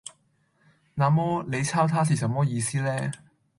[0.95, 3.11] “那麼，你鈔他是什麼意思呢？”